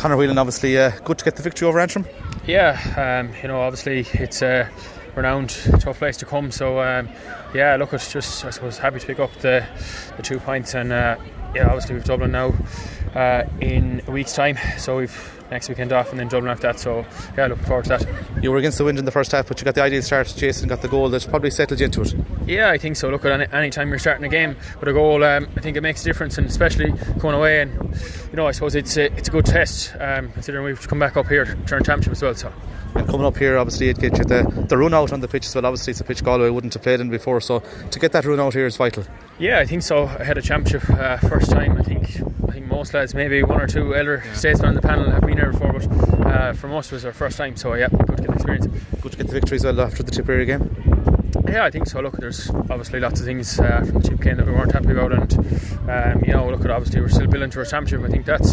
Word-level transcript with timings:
Conor 0.00 0.16
Whelan, 0.16 0.38
obviously, 0.38 0.78
uh, 0.78 0.92
good 1.02 1.18
to 1.18 1.24
get 1.24 1.34
the 1.34 1.42
victory 1.42 1.66
over 1.66 1.80
Antrim. 1.80 2.06
Yeah, 2.46 2.78
um, 2.96 3.34
you 3.42 3.48
know, 3.48 3.60
obviously 3.60 4.06
it's 4.20 4.42
a 4.42 4.70
renowned 5.16 5.50
tough 5.80 5.98
place 5.98 6.16
to 6.18 6.24
come. 6.24 6.52
So 6.52 6.80
um, 6.80 7.08
yeah, 7.52 7.74
look, 7.74 7.92
it's 7.92 8.12
just 8.12 8.44
I 8.44 8.50
suppose 8.50 8.78
happy 8.78 9.00
to 9.00 9.06
pick 9.08 9.18
up 9.18 9.34
the 9.40 9.66
the 10.16 10.22
two 10.22 10.38
points, 10.38 10.76
and 10.76 10.92
uh, 10.92 11.16
yeah, 11.52 11.66
obviously 11.66 11.96
we've 11.96 12.04
Dublin 12.04 12.30
now 12.30 12.54
uh, 13.16 13.42
in 13.60 14.00
a 14.06 14.12
week's 14.12 14.34
time, 14.34 14.56
so 14.78 14.98
we've 14.98 15.37
next 15.50 15.68
weekend 15.68 15.92
off 15.92 16.10
and 16.10 16.18
then 16.18 16.28
Dublin 16.28 16.50
after 16.50 16.68
that. 16.68 16.78
So 16.78 17.04
yeah, 17.36 17.46
looking 17.46 17.64
forward 17.64 17.84
to 17.86 17.98
that. 17.98 18.42
You 18.42 18.50
were 18.50 18.58
against 18.58 18.78
the 18.78 18.84
wind 18.84 18.98
in 18.98 19.04
the 19.04 19.10
first 19.10 19.32
half, 19.32 19.48
but 19.48 19.60
you 19.60 19.64
got 19.64 19.74
the 19.74 19.82
ideal 19.82 20.02
start. 20.02 20.32
Jason 20.36 20.68
got 20.68 20.82
the 20.82 20.88
goal 20.88 21.08
that 21.10 21.26
probably 21.28 21.50
settled 21.50 21.80
you 21.80 21.86
into 21.86 22.02
it. 22.02 22.14
Yeah, 22.46 22.70
I 22.70 22.78
think 22.78 22.96
so. 22.96 23.08
Look, 23.08 23.24
at 23.24 23.32
any, 23.32 23.46
any 23.52 23.70
time 23.70 23.88
you're 23.88 23.98
starting 23.98 24.24
a 24.24 24.28
game 24.28 24.56
with 24.80 24.88
a 24.88 24.92
goal, 24.92 25.24
um, 25.24 25.48
I 25.56 25.60
think 25.60 25.76
it 25.76 25.82
makes 25.82 26.02
a 26.02 26.04
difference, 26.04 26.38
and 26.38 26.46
especially 26.46 26.92
going 27.18 27.34
away. 27.34 27.62
And 27.62 27.72
you 28.30 28.36
know, 28.36 28.46
I 28.46 28.52
suppose 28.52 28.74
it's 28.74 28.96
a, 28.96 29.06
it's 29.16 29.28
a 29.28 29.30
good 29.30 29.46
test 29.46 29.94
um, 30.00 30.32
considering 30.32 30.64
we've 30.64 30.88
come 30.88 30.98
back 30.98 31.16
up 31.16 31.26
here 31.26 31.44
to 31.44 31.54
turn 31.64 31.82
championship 31.84 32.12
as 32.12 32.22
well. 32.22 32.34
So. 32.34 32.52
And 32.94 33.06
coming 33.06 33.26
up 33.26 33.36
here, 33.36 33.58
obviously, 33.58 33.90
it 33.90 33.98
gets 33.98 34.18
you 34.18 34.24
the, 34.24 34.66
the 34.68 34.76
run 34.76 34.94
out 34.94 35.12
on 35.12 35.20
the 35.20 35.28
pitch 35.28 35.46
as 35.46 35.54
well. 35.54 35.66
Obviously, 35.66 35.90
it's 35.90 36.00
a 36.00 36.04
pitch 36.04 36.24
Galway 36.24 36.48
wouldn't 36.50 36.72
have 36.74 36.82
played 36.82 37.00
in 37.00 37.10
before, 37.10 37.40
so 37.40 37.60
to 37.90 37.98
get 37.98 38.12
that 38.12 38.24
run 38.24 38.40
out 38.40 38.54
here 38.54 38.66
is 38.66 38.76
vital. 38.76 39.04
Yeah, 39.38 39.58
I 39.58 39.66
think 39.66 39.82
so. 39.82 40.06
I 40.06 40.24
had 40.24 40.38
a 40.38 40.42
championship 40.42 40.88
uh, 40.90 41.18
first 41.18 41.50
time. 41.50 41.76
I 41.76 41.82
think 41.82 42.20
I 42.48 42.52
think 42.52 42.66
most 42.66 42.94
lads, 42.94 43.14
maybe 43.14 43.42
one 43.42 43.60
or 43.60 43.66
two 43.66 43.94
elder 43.94 44.22
yeah. 44.24 44.32
statesmen 44.32 44.70
on 44.70 44.74
the 44.74 44.82
panel, 44.82 45.10
have 45.10 45.26
been 45.26 45.37
here 45.38 45.52
before, 45.52 45.72
but 45.72 46.26
uh, 46.26 46.52
for 46.52 46.68
most 46.68 46.90
it 46.90 46.96
was 46.96 47.04
our 47.04 47.12
first 47.12 47.38
time. 47.38 47.56
So 47.56 47.74
yeah, 47.74 47.88
good 47.88 48.16
to 48.16 48.22
get 48.22 48.26
the 48.26 48.34
experience. 48.34 48.66
Good 49.00 49.12
to 49.12 49.18
get 49.18 49.26
the 49.28 49.32
victory 49.32 49.56
as 49.56 49.64
well 49.64 49.80
after 49.80 50.02
the 50.02 50.10
Tipperary 50.10 50.46
game. 50.46 50.98
Yeah, 51.48 51.64
I 51.64 51.70
think 51.70 51.86
so. 51.86 52.00
Look, 52.00 52.16
there's 52.18 52.50
obviously 52.50 53.00
lots 53.00 53.20
of 53.20 53.26
things 53.26 53.58
uh, 53.58 53.82
from 53.84 54.00
the 54.00 54.08
Tipp 54.08 54.20
game 54.20 54.36
that 54.36 54.46
we 54.46 54.52
weren't 54.52 54.72
happy 54.72 54.90
about, 54.90 55.12
and 55.12 55.32
um, 55.88 56.22
you 56.26 56.32
know, 56.32 56.50
look 56.50 56.64
at 56.64 56.70
obviously 56.70 57.00
we're 57.00 57.08
still 57.08 57.26
building 57.26 57.50
to 57.50 57.60
our 57.60 57.64
championship. 57.64 58.06
I 58.06 58.12
think 58.12 58.26
that's 58.26 58.52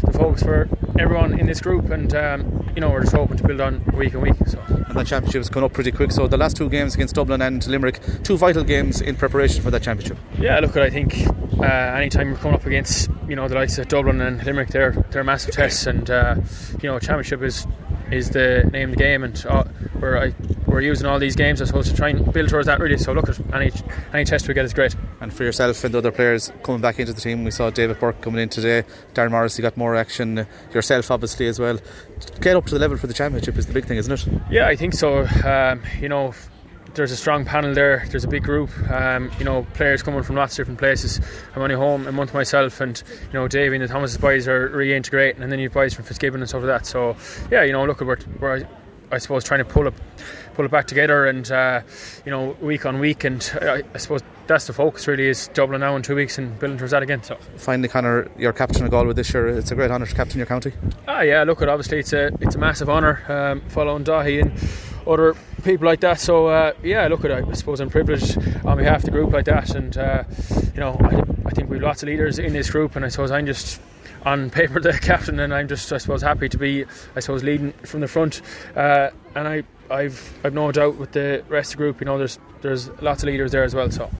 the 0.00 0.12
focus 0.12 0.42
for 0.42 0.68
everyone 0.98 1.38
in 1.38 1.46
this 1.46 1.60
group, 1.60 1.90
and 1.90 2.14
um, 2.14 2.72
you 2.74 2.80
know, 2.80 2.90
we're 2.90 3.02
just 3.02 3.14
hoping 3.14 3.36
to 3.38 3.46
build 3.46 3.60
on 3.60 3.84
week 3.94 4.14
and 4.14 4.22
week. 4.22 4.36
So. 4.46 4.58
And 4.68 4.96
that 4.96 5.06
championship 5.06 5.40
is 5.40 5.48
coming 5.48 5.64
up 5.64 5.72
pretty 5.72 5.92
quick. 5.92 6.12
So 6.12 6.26
the 6.26 6.36
last 6.36 6.56
two 6.56 6.68
games 6.68 6.94
against 6.94 7.14
Dublin 7.14 7.40
and 7.40 7.66
Limerick, 7.66 8.00
two 8.24 8.36
vital 8.36 8.64
games 8.64 9.00
in 9.00 9.16
preparation 9.16 9.62
for 9.62 9.70
that 9.70 9.82
championship. 9.82 10.18
Yeah, 10.38 10.60
look, 10.60 10.76
I 10.76 10.90
think 10.90 11.14
uh, 11.58 11.64
anytime 11.64 12.28
you're 12.28 12.36
coming 12.36 12.54
up 12.54 12.66
against 12.66 13.10
you 13.28 13.36
know 13.36 13.48
the 13.48 13.54
likes 13.54 13.78
of 13.78 13.88
Dublin 13.88 14.20
and 14.20 14.44
Limerick, 14.44 14.68
they're 14.68 14.92
they're 15.10 15.24
massive 15.24 15.54
tests, 15.54 15.86
and 15.86 16.10
uh, 16.10 16.36
you 16.82 16.88
know, 16.88 16.98
championship 16.98 17.42
is 17.42 17.66
is 18.10 18.30
the 18.30 18.68
name 18.72 18.90
of 18.90 18.96
the 18.96 19.02
game, 19.02 19.24
and 19.24 19.44
uh, 19.48 19.64
we're 20.00 20.18
I, 20.18 20.34
we're 20.66 20.80
using 20.80 21.06
all 21.06 21.18
these 21.18 21.36
games, 21.36 21.62
I 21.62 21.66
suppose, 21.66 21.88
to 21.88 21.96
try 21.96 22.08
and 22.08 22.32
build 22.32 22.48
towards 22.48 22.66
that. 22.66 22.80
Really, 22.80 22.98
so 22.98 23.12
look 23.12 23.28
at 23.28 23.38
any 23.54 23.70
any 24.12 24.24
test 24.24 24.48
we 24.48 24.54
get 24.54 24.64
is 24.64 24.74
great. 24.74 24.94
And 25.20 25.32
for 25.32 25.44
yourself 25.44 25.82
and 25.84 25.94
the 25.94 25.98
other 25.98 26.12
players 26.12 26.52
coming 26.62 26.80
back 26.80 26.98
into 26.98 27.12
the 27.12 27.20
team, 27.20 27.44
we 27.44 27.50
saw 27.50 27.70
David 27.70 27.98
Burke 28.00 28.20
coming 28.20 28.42
in 28.42 28.48
today. 28.48 28.84
Darren 29.14 29.30
Morrissey 29.30 29.62
got 29.62 29.76
more 29.76 29.96
action. 29.96 30.46
Yourself, 30.72 31.10
obviously, 31.10 31.46
as 31.46 31.58
well. 31.58 31.78
Get 32.40 32.56
up 32.56 32.66
to 32.66 32.74
the 32.74 32.80
level 32.80 32.96
for 32.96 33.06
the 33.06 33.14
championship 33.14 33.56
is 33.56 33.66
the 33.66 33.72
big 33.72 33.86
thing, 33.86 33.98
isn't 33.98 34.12
it? 34.12 34.26
Yeah, 34.50 34.66
I 34.66 34.76
think 34.76 34.94
so. 34.94 35.26
Um, 35.44 35.82
you 36.00 36.08
know, 36.08 36.34
there's 36.94 37.12
a 37.12 37.16
strong 37.16 37.44
panel 37.44 37.74
there. 37.74 38.04
There's 38.10 38.24
a 38.24 38.28
big 38.28 38.44
group. 38.44 38.70
Um, 38.90 39.30
you 39.38 39.44
know, 39.44 39.66
players 39.74 40.02
coming 40.02 40.22
from 40.22 40.36
lots 40.36 40.54
of 40.54 40.56
different 40.58 40.78
places. 40.78 41.20
I'm 41.54 41.62
only 41.62 41.74
home 41.74 42.06
a 42.06 42.12
month 42.12 42.32
myself, 42.34 42.80
and 42.80 43.02
you 43.26 43.32
know, 43.32 43.48
Davey 43.48 43.76
and 43.76 43.82
the 43.82 43.88
Thomas 43.88 44.16
boys 44.16 44.48
are 44.48 44.68
reintegrating, 44.70 45.40
and 45.40 45.50
then 45.50 45.58
you've 45.58 45.72
boys 45.72 45.94
from 45.94 46.04
Fitzgibbon 46.04 46.40
and 46.40 46.48
stuff 46.48 46.62
like 46.62 46.68
that. 46.68 46.86
So 46.86 47.16
yeah, 47.50 47.62
you 47.62 47.72
know, 47.72 47.84
look, 47.84 48.00
we're, 48.00 48.18
we're 48.40 48.66
I 49.10 49.18
suppose 49.18 49.44
trying 49.44 49.58
to 49.58 49.64
pull 49.64 49.86
it 49.86 49.94
pull 50.54 50.64
it 50.64 50.70
back 50.70 50.86
together 50.86 51.26
and 51.26 51.50
uh, 51.50 51.82
you 52.24 52.30
know 52.30 52.56
week 52.60 52.86
on 52.86 53.00
week 53.00 53.24
and 53.24 53.52
I, 53.60 53.82
I, 53.92 53.98
suppose 53.98 54.22
that's 54.46 54.66
the 54.66 54.72
focus 54.72 55.08
really 55.08 55.26
is 55.26 55.48
Dublin 55.48 55.80
now 55.80 55.96
in 55.96 56.02
two 56.02 56.14
weeks 56.14 56.38
and 56.38 56.56
building 56.58 56.78
towards 56.78 56.92
that 56.92 57.02
again 57.02 57.22
so 57.22 57.36
finally 57.56 57.88
Conor 57.88 58.30
you're 58.38 58.52
captain 58.52 58.84
of 58.84 58.90
Galway 58.90 59.12
this 59.12 59.34
year 59.34 59.48
it's 59.48 59.72
a 59.72 59.74
great 59.74 59.90
honour 59.90 60.06
to 60.06 60.14
captain 60.14 60.38
your 60.38 60.46
county 60.46 60.72
ah 61.08 61.22
yeah 61.22 61.42
look 61.42 61.60
obviously 61.62 61.98
it's 61.98 62.12
a 62.12 62.30
it's 62.40 62.54
a 62.54 62.58
massive 62.58 62.88
honour 62.88 63.22
um, 63.28 63.68
following 63.68 64.04
Daithí 64.04 64.40
and 64.40 64.93
other 65.06 65.34
people 65.62 65.86
like 65.86 66.00
that 66.00 66.20
so 66.20 66.46
uh, 66.46 66.72
yeah 66.82 67.06
look 67.08 67.24
at 67.24 67.30
I 67.30 67.52
suppose 67.52 67.80
I'm 67.80 67.90
privileged 67.90 68.36
on 68.64 68.78
behalf 68.78 68.98
of 68.98 69.04
the 69.04 69.10
group 69.10 69.32
like 69.32 69.46
that 69.46 69.74
and 69.74 69.96
uh, 69.96 70.24
you 70.74 70.80
know 70.80 70.96
I, 71.00 71.22
I 71.46 71.50
think 71.50 71.70
we've 71.70 71.82
lots 71.82 72.02
of 72.02 72.08
leaders 72.08 72.38
in 72.38 72.52
this 72.52 72.70
group 72.70 72.96
and 72.96 73.04
I 73.04 73.08
suppose 73.08 73.30
I'm 73.30 73.46
just 73.46 73.80
on 74.24 74.50
paper 74.50 74.80
the 74.80 74.92
captain, 74.92 75.40
and 75.40 75.54
I'm 75.54 75.68
just 75.68 75.92
I 75.92 75.98
suppose 75.98 76.22
happy 76.22 76.48
to 76.48 76.58
be 76.58 76.84
I 77.16 77.20
suppose 77.20 77.42
leading 77.42 77.72
from 77.84 78.00
the 78.00 78.08
front. 78.08 78.42
Uh, 78.74 79.10
and 79.34 79.46
I 79.46 79.64
I've 79.90 80.38
I've 80.44 80.54
no 80.54 80.72
doubt 80.72 80.96
with 80.96 81.12
the 81.12 81.44
rest 81.48 81.72
of 81.72 81.78
the 81.78 81.84
group, 81.84 82.00
you 82.00 82.06
know, 82.06 82.18
there's 82.18 82.38
there's 82.62 82.88
lots 83.02 83.22
of 83.22 83.28
leaders 83.28 83.52
there 83.52 83.64
as 83.64 83.74
well. 83.74 83.90
So 83.90 84.10